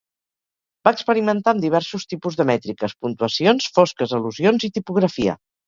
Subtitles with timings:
[0.87, 5.41] Va experimentar amb diversos tipus de mètriques, puntuacions, fosques al·lusions i tipografia.